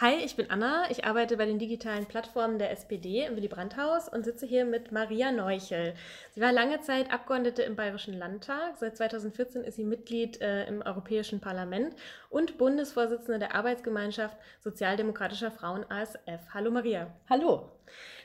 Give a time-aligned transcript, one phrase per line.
[0.00, 0.88] Hi, ich bin Anna.
[0.90, 4.92] Ich arbeite bei den digitalen Plattformen der SPD im Willy Brandt-Haus und sitze hier mit
[4.92, 5.92] Maria Neuchel.
[6.30, 8.78] Sie war lange Zeit Abgeordnete im Bayerischen Landtag.
[8.78, 11.96] Seit 2014 ist sie Mitglied äh, im Europäischen Parlament
[12.30, 16.46] und Bundesvorsitzende der Arbeitsgemeinschaft Sozialdemokratischer Frauen ASF.
[16.54, 17.12] Hallo Maria.
[17.28, 17.77] Hallo.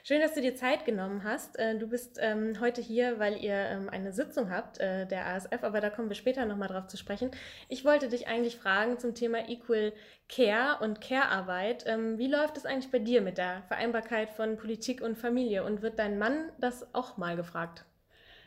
[0.04, 1.57] Schön, dass du dir Zeit genommen hast.
[1.57, 5.63] Äh, du bist ähm, heute hier, weil ihr ähm, eine Sitzung habt, äh, der ASF,
[5.63, 7.32] aber da kommen wir später nochmal drauf zu sprechen.
[7.70, 9.94] Ich wollte dich eigentlich fragen zum Thema Equal
[10.30, 11.86] Care und Care-Arbeit.
[11.88, 15.63] Ähm, wie läuft es eigentlich bei dir mit der Vereinbarkeit von Politik und Familie?
[15.63, 17.85] Und wird dein Mann das auch mal gefragt?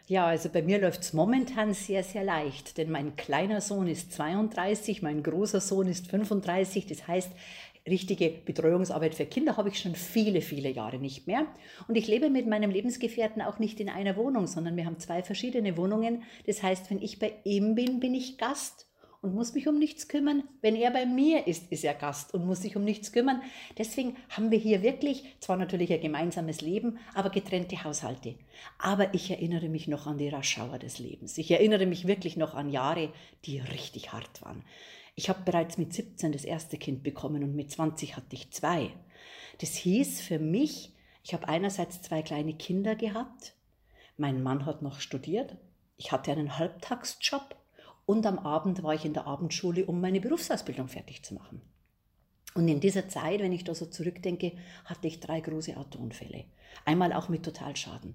[0.08, 4.12] Ja, also bei mir läuft es momentan sehr, sehr leicht, denn mein kleiner Sohn ist
[4.12, 6.86] 32, mein großer Sohn ist 35.
[6.86, 7.32] Das heißt,
[7.86, 11.46] richtige Betreuungsarbeit für Kinder habe ich schon viele, viele Jahre nicht mehr.
[11.88, 15.22] Und ich lebe mit meinem Lebensgefährten auch nicht in einer Wohnung, sondern wir haben zwei
[15.22, 16.24] verschiedene Wohnungen.
[16.46, 18.88] Das heißt, wenn ich bei ihm bin, bin ich Gast
[19.26, 20.44] und muss mich um nichts kümmern.
[20.60, 23.42] Wenn er bei mir ist, ist er Gast und muss sich um nichts kümmern.
[23.78, 28.36] Deswegen haben wir hier wirklich zwar natürlich ein gemeinsames Leben, aber getrennte Haushalte.
[28.78, 31.38] Aber ich erinnere mich noch an die Raschauer des Lebens.
[31.38, 33.12] Ich erinnere mich wirklich noch an Jahre,
[33.44, 34.62] die richtig hart waren.
[35.18, 38.92] Ich habe bereits mit 17 das erste Kind bekommen und mit 20 hatte ich zwei.
[39.58, 43.54] Das hieß für mich, ich habe einerseits zwei kleine Kinder gehabt,
[44.18, 45.56] mein Mann hat noch studiert,
[45.96, 47.56] ich hatte einen Halbtagsjob
[48.04, 51.62] und am Abend war ich in der Abendschule, um meine Berufsausbildung fertig zu machen.
[52.56, 54.52] Und in dieser Zeit, wenn ich da so zurückdenke,
[54.86, 56.44] hatte ich drei große Autounfälle.
[56.86, 58.14] Einmal auch mit Totalschaden.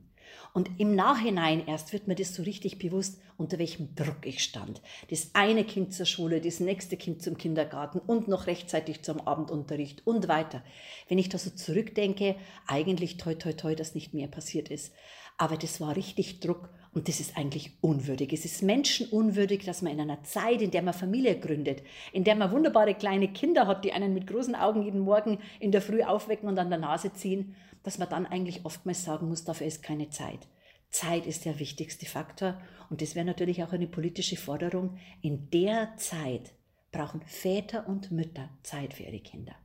[0.53, 4.81] Und im Nachhinein erst wird mir das so richtig bewusst, unter welchem Druck ich stand.
[5.09, 10.05] Das eine Kind zur Schule, das nächste Kind zum Kindergarten und noch rechtzeitig zum Abendunterricht
[10.07, 10.63] und weiter.
[11.07, 14.93] Wenn ich da so zurückdenke, eigentlich toi toi toi, dass nicht mehr passiert ist.
[15.41, 18.31] Aber das war richtig Druck und das ist eigentlich unwürdig.
[18.31, 21.81] Es ist menschenunwürdig, dass man in einer Zeit, in der man Familie gründet,
[22.13, 25.71] in der man wunderbare kleine Kinder hat, die einen mit großen Augen jeden Morgen in
[25.71, 29.43] der Früh aufwecken und an der Nase ziehen, dass man dann eigentlich oftmals sagen muss,
[29.43, 30.47] dafür ist keine Zeit.
[30.91, 34.99] Zeit ist der wichtigste Faktor und das wäre natürlich auch eine politische Forderung.
[35.23, 36.53] In der Zeit
[36.91, 39.55] brauchen Väter und Mütter Zeit für ihre Kinder.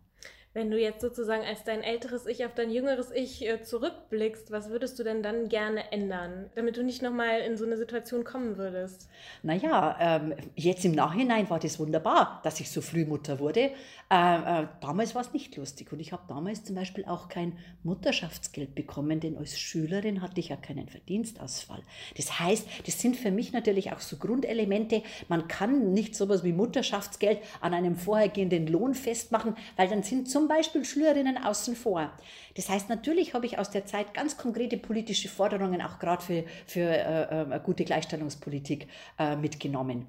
[0.56, 4.70] Wenn du jetzt sozusagen als dein älteres Ich auf dein jüngeres Ich äh, zurückblickst, was
[4.70, 8.56] würdest du denn dann gerne ändern, damit du nicht nochmal in so eine Situation kommen
[8.56, 9.10] würdest?
[9.42, 13.70] Naja, ähm, jetzt im Nachhinein war das wunderbar, dass ich so früh Mutter wurde.
[14.08, 17.58] Äh, äh, damals war es nicht lustig und ich habe damals zum Beispiel auch kein
[17.82, 21.82] Mutterschaftsgeld bekommen, denn als Schülerin hatte ich ja keinen Verdienstausfall.
[22.16, 25.02] Das heißt, das sind für mich natürlich auch so Grundelemente.
[25.28, 30.45] Man kann nicht sowas wie Mutterschaftsgeld an einem vorhergehenden Lohn festmachen, weil dann sind zum
[30.48, 32.10] Beispiel Schülerinnen außen vor.
[32.54, 36.44] Das heißt, natürlich habe ich aus der Zeit ganz konkrete politische Forderungen auch gerade für,
[36.66, 40.06] für äh, äh, gute Gleichstellungspolitik äh, mitgenommen.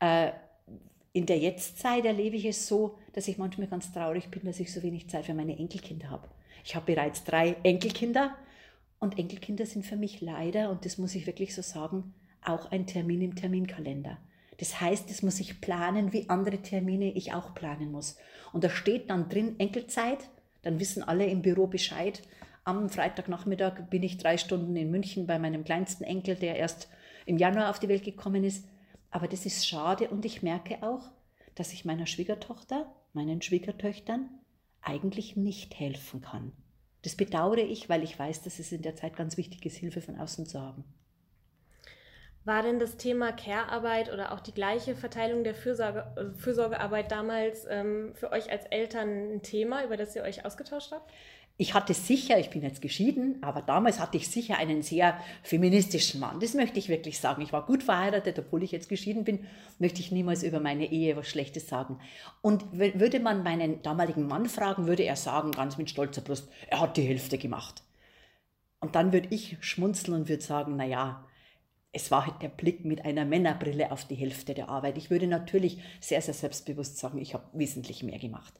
[0.00, 0.32] Äh,
[1.12, 4.72] in der Jetztzeit erlebe ich es so, dass ich manchmal ganz traurig bin, dass ich
[4.72, 6.28] so wenig Zeit für meine Enkelkinder habe.
[6.64, 8.36] Ich habe bereits drei Enkelkinder
[9.00, 12.86] und Enkelkinder sind für mich leider, und das muss ich wirklich so sagen, auch ein
[12.86, 14.18] Termin im Terminkalender.
[14.58, 18.16] Das heißt, das muss ich planen, wie andere Termine ich auch planen muss.
[18.52, 20.28] Und da steht dann drin Enkelzeit,
[20.62, 22.22] dann wissen alle im Büro Bescheid.
[22.64, 26.88] Am Freitagnachmittag bin ich drei Stunden in München bei meinem kleinsten Enkel, der erst
[27.24, 28.66] im Januar auf die Welt gekommen ist.
[29.10, 31.10] Aber das ist schade und ich merke auch,
[31.54, 34.28] dass ich meiner Schwiegertochter, meinen Schwiegertöchtern
[34.82, 36.52] eigentlich nicht helfen kann.
[37.02, 40.00] Das bedauere ich, weil ich weiß, dass es in der Zeit ganz wichtig ist, Hilfe
[40.00, 40.84] von außen zu haben.
[42.48, 47.66] War denn das Thema Care-Arbeit oder auch die gleiche Verteilung der Fürsorge, äh, Fürsorgearbeit damals
[47.68, 51.12] ähm, für euch als Eltern ein Thema, über das ihr euch ausgetauscht habt?
[51.58, 56.20] Ich hatte sicher, ich bin jetzt geschieden, aber damals hatte ich sicher einen sehr feministischen
[56.20, 56.40] Mann.
[56.40, 57.42] Das möchte ich wirklich sagen.
[57.42, 59.44] Ich war gut verheiratet, obwohl ich jetzt geschieden bin,
[59.78, 62.00] möchte ich niemals über meine Ehe was Schlechtes sagen.
[62.40, 66.80] Und würde man meinen damaligen Mann fragen, würde er sagen, ganz mit stolzer Brust, er
[66.80, 67.82] hat die Hälfte gemacht.
[68.80, 71.26] Und dann würde ich schmunzeln und würde sagen, na ja,
[71.92, 74.98] es war halt der Blick mit einer Männerbrille auf die Hälfte der Arbeit.
[74.98, 78.54] Ich würde natürlich sehr, sehr selbstbewusst sagen, ich habe wesentlich mehr gemacht.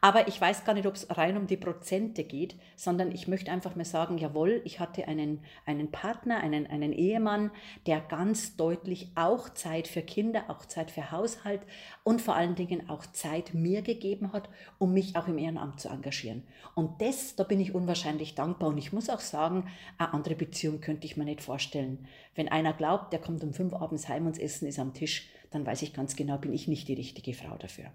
[0.00, 3.50] Aber ich weiß gar nicht, ob es rein um die Prozente geht, sondern ich möchte
[3.50, 7.50] einfach mal sagen, jawohl, ich hatte einen, einen Partner, einen, einen Ehemann,
[7.86, 11.62] der ganz deutlich auch Zeit für Kinder, auch Zeit für Haushalt
[12.04, 15.88] und vor allen Dingen auch Zeit mir gegeben hat, um mich auch im Ehrenamt zu
[15.88, 16.44] engagieren.
[16.76, 18.68] Und das, da bin ich unwahrscheinlich dankbar.
[18.68, 19.68] Und ich muss auch sagen,
[19.98, 22.06] eine andere Beziehung könnte ich mir nicht vorstellen.
[22.36, 25.28] Wenn einer glaubt, der kommt um fünf abends heim und das Essen ist am Tisch,
[25.50, 27.90] dann weiß ich ganz genau, bin ich nicht die richtige Frau dafür.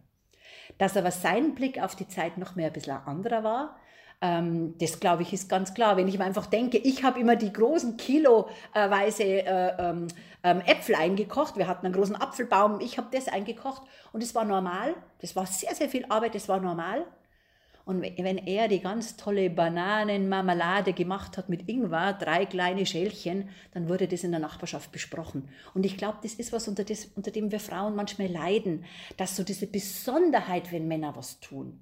[0.78, 3.76] Dass aber sein Blick auf die Zeit noch mehr ein bisschen anderer war,
[4.22, 5.98] ähm, das glaube ich ist ganz klar.
[5.98, 10.08] Wenn ich mir einfach denke, ich habe immer die großen kiloweise äh, ähm,
[10.44, 11.58] ähm, Äpfel eingekocht.
[11.58, 12.80] Wir hatten einen großen Apfelbaum.
[12.80, 13.82] Ich habe das eingekocht
[14.14, 14.96] und es war normal.
[15.22, 16.36] Das war sehr, sehr viel Arbeit.
[16.36, 17.06] Das war normal.
[17.86, 23.90] Und wenn er die ganz tolle Bananenmarmelade gemacht hat mit Ingwer, drei kleine Schälchen, dann
[23.90, 25.50] wurde das in der Nachbarschaft besprochen.
[25.74, 28.86] Und ich glaube, das ist was, unter, das, unter dem wir Frauen manchmal leiden,
[29.18, 31.82] dass so diese Besonderheit, wenn Männer was tun,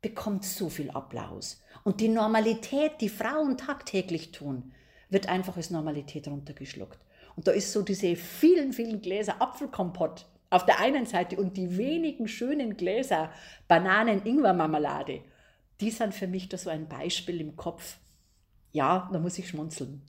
[0.00, 1.62] bekommt so viel Applaus.
[1.84, 4.72] Und die Normalität, die Frauen tagtäglich tun,
[5.10, 6.98] wird einfach als Normalität runtergeschluckt.
[7.36, 11.76] Und da ist so diese vielen, vielen Gläser Apfelkompott auf der einen Seite und die
[11.76, 13.30] wenigen schönen Gläser
[13.68, 15.22] Bananen-Ingwer-Marmelade
[15.82, 17.98] die sind für mich da so ein Beispiel im Kopf.
[18.70, 20.02] Ja, da muss ich schmunzeln.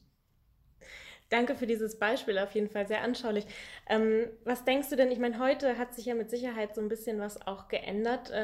[1.33, 3.47] Danke für dieses Beispiel, auf jeden Fall sehr anschaulich.
[3.89, 5.09] Ähm, was denkst du denn?
[5.09, 8.35] Ich meine, heute hat sich ja mit Sicherheit so ein bisschen was auch geändert äh,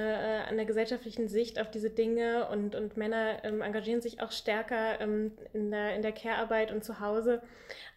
[0.50, 5.00] an der gesellschaftlichen Sicht auf diese Dinge und, und Männer ähm, engagieren sich auch stärker
[5.02, 7.44] ähm, in der, in der Care-Arbeit und zu Hause.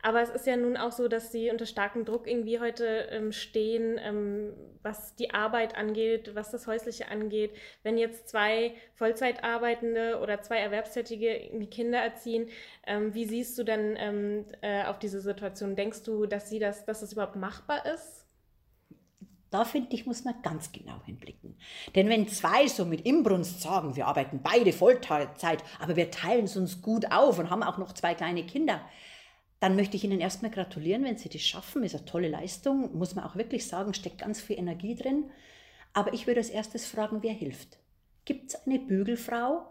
[0.03, 3.33] Aber es ist ja nun auch so, dass sie unter starkem Druck irgendwie heute ähm,
[3.33, 4.53] stehen, ähm,
[4.83, 7.53] was die Arbeit angeht, was das Häusliche angeht.
[7.85, 12.49] Wenn jetzt zwei Vollzeitarbeitende oder zwei Erwerbstätige Kinder erziehen,
[12.87, 14.45] ähm, wie siehst du denn ähm,
[14.83, 15.77] äh, auf diese Situation?
[15.77, 18.27] Denkst du, dass sie das, dass das überhaupt machbar ist?
[19.51, 21.59] Da finde ich, muss man ganz genau hinblicken.
[21.95, 26.57] Denn wenn zwei so mit Imbrunst sagen, wir arbeiten beide Vollzeit, aber wir teilen es
[26.57, 28.81] uns gut auf und haben auch noch zwei kleine Kinder,
[29.61, 31.85] dann möchte ich Ihnen erstmal gratulieren, wenn Sie das schaffen.
[31.85, 35.31] Ist eine tolle Leistung, muss man auch wirklich sagen, steckt ganz viel Energie drin.
[35.93, 37.79] Aber ich würde als erstes fragen, wer hilft?
[38.25, 39.67] Gibt es eine Bügelfrau,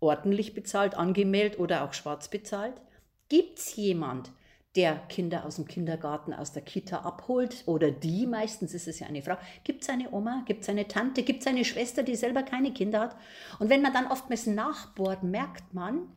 [0.00, 2.80] ordentlich bezahlt, angemeldet oder auch schwarz bezahlt?
[3.28, 4.30] Gibt es jemand,
[4.76, 9.06] der Kinder aus dem Kindergarten, aus der Kita abholt oder die, meistens ist es ja
[9.06, 9.36] eine Frau.
[9.62, 12.72] Gibt es eine Oma, gibt es eine Tante, gibt es eine Schwester, die selber keine
[12.72, 13.16] Kinder hat?
[13.60, 16.08] Und wenn man dann oftmals nachbohrt, merkt man,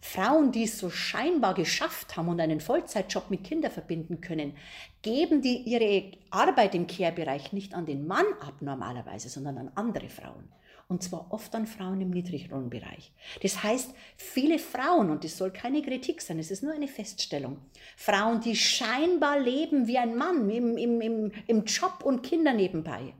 [0.00, 4.56] Frauen, die es so scheinbar geschafft haben und einen Vollzeitjob mit Kindern verbinden können,
[5.02, 10.08] geben die ihre Arbeit im Care-Bereich nicht an den Mann ab normalerweise, sondern an andere
[10.08, 10.48] Frauen.
[10.88, 13.12] Und zwar oft an Frauen im Niedriglohnbereich.
[13.42, 17.58] Das heißt, viele Frauen, und das soll keine Kritik sein, es ist nur eine Feststellung,
[17.94, 23.12] Frauen, die scheinbar leben wie ein Mann im, im, im, im Job und Kinder nebenbei,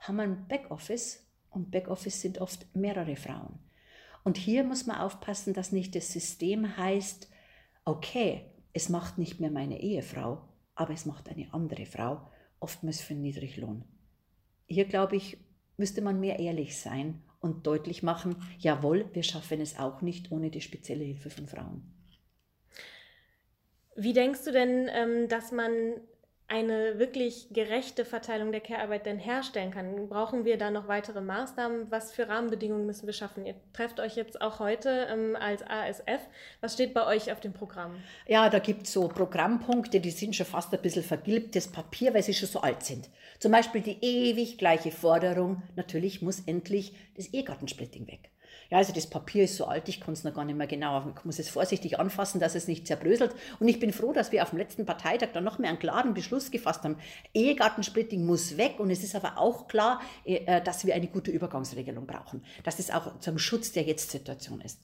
[0.00, 3.60] haben ein Backoffice und Backoffice sind oft mehrere Frauen.
[4.24, 7.30] Und hier muss man aufpassen, dass nicht das System heißt,
[7.84, 10.42] okay, es macht nicht mehr meine Ehefrau,
[10.74, 12.28] aber es macht eine andere Frau,
[12.58, 13.84] oftmals für Niedriglohn.
[14.66, 15.38] Hier, glaube ich,
[15.80, 20.50] müsste man mehr ehrlich sein und deutlich machen, jawohl, wir schaffen es auch nicht ohne
[20.50, 21.82] die spezielle Hilfe von Frauen.
[23.96, 25.72] Wie denkst du denn, ähm, dass man
[26.50, 30.08] eine wirklich gerechte Verteilung der Care-Arbeit denn herstellen kann?
[30.08, 31.90] Brauchen wir da noch weitere Maßnahmen?
[31.90, 33.46] Was für Rahmenbedingungen müssen wir schaffen?
[33.46, 36.20] Ihr trefft euch jetzt auch heute ähm, als ASF.
[36.60, 38.02] Was steht bei euch auf dem Programm?
[38.26, 42.24] Ja, da gibt es so Programmpunkte, die sind schon fast ein bisschen vergilbtes Papier, weil
[42.24, 43.08] sie schon so alt sind.
[43.38, 48.30] Zum Beispiel die ewig gleiche Forderung, natürlich muss endlich das Ehegattensplitting weg.
[48.70, 51.04] Ja, also das Papier ist so alt, ich kann es noch gar nicht mehr genau,
[51.16, 53.34] ich muss es vorsichtig anfassen, dass es nicht zerbröselt.
[53.58, 56.14] Und ich bin froh, dass wir auf dem letzten Parteitag dann noch mehr einen klaren
[56.14, 56.96] Beschluss gefasst haben.
[57.34, 61.30] Ehegattensplitting muss weg und es ist aber auch klar, äh, äh, dass wir eine gute
[61.30, 62.44] Übergangsregelung brauchen.
[62.62, 64.78] Dass es auch zum Schutz der Jetzt-Situation ist.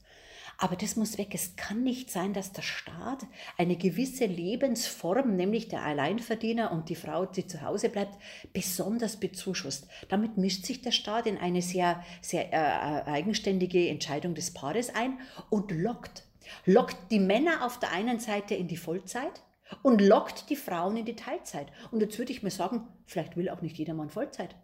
[0.58, 1.34] Aber das muss weg.
[1.34, 3.26] Es kann nicht sein, dass der Staat
[3.58, 8.16] eine gewisse Lebensform, nämlich der Alleinverdiener und die Frau, die zu Hause bleibt,
[8.52, 9.86] besonders bezuschusst.
[10.08, 14.94] Damit mischt sich der Staat in eine sehr, sehr äh, äh eigenständige Entscheidung des Paares
[14.94, 15.18] ein
[15.50, 16.24] und lockt.
[16.64, 19.42] Lockt die Männer auf der einen Seite in die Vollzeit
[19.82, 21.68] und lockt die Frauen in die Teilzeit.
[21.90, 24.54] Und jetzt würde ich mir sagen, vielleicht will auch nicht jeder Mann Vollzeit.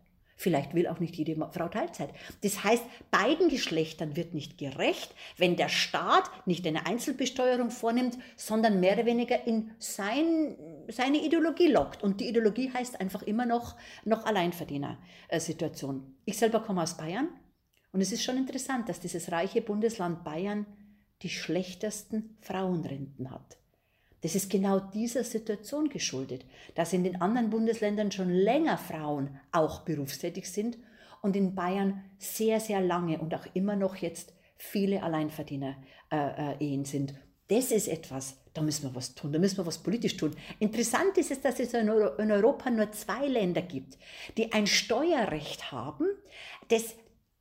[0.43, 2.11] Vielleicht will auch nicht jede Frau Teilzeit.
[2.43, 2.83] Das heißt,
[3.13, 9.07] beiden Geschlechtern wird nicht gerecht, wenn der Staat nicht eine Einzelbesteuerung vornimmt, sondern mehr oder
[9.07, 10.57] weniger in sein,
[10.89, 12.03] seine Ideologie lockt.
[12.03, 16.17] Und die Ideologie heißt einfach immer noch, noch Alleinverdiener-Situation.
[16.25, 17.29] Ich selber komme aus Bayern
[17.93, 20.67] und es ist schon interessant, dass dieses reiche Bundesland Bayern
[21.23, 23.62] die schlechtesten Frauenrenten hat.
[24.23, 29.81] Das ist genau dieser Situation geschuldet, dass in den anderen Bundesländern schon länger Frauen auch
[29.81, 30.79] berufstätig sind
[31.21, 37.15] und in Bayern sehr, sehr lange und auch immer noch jetzt viele Alleinverdiener-Ehen äh, sind.
[37.49, 40.35] Das ist etwas, da müssen wir was tun, da müssen wir was politisch tun.
[40.61, 43.99] Interessant ist es, dass es in Europa nur zwei Länder gibt,
[44.37, 46.07] die ein Steuerrecht haben,
[46.69, 46.95] das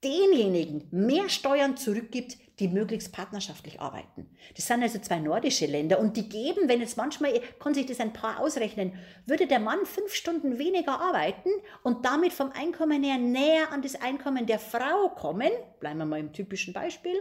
[0.04, 4.30] denjenigen mehr Steuern zurückgibt, die möglichst partnerschaftlich arbeiten.
[4.56, 8.00] Das sind also zwei nordische Länder und die geben, wenn jetzt manchmal, kann sich das
[8.00, 8.94] ein paar ausrechnen,
[9.26, 11.50] würde der Mann fünf Stunden weniger arbeiten
[11.84, 15.50] und damit vom Einkommen her näher an das Einkommen der Frau kommen,
[15.80, 17.20] bleiben wir mal im typischen Beispiel,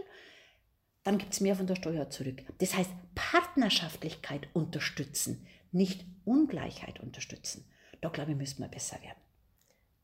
[1.03, 2.43] dann gibt es mehr von der Steuer zurück.
[2.59, 7.65] Das heißt, Partnerschaftlichkeit unterstützen, nicht Ungleichheit unterstützen.
[7.99, 9.17] Da glaube ich, müssen wir besser werden.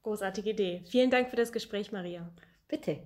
[0.01, 0.83] Großartige Idee.
[0.89, 2.33] Vielen Dank für das Gespräch, Maria.
[2.67, 2.99] Bitte.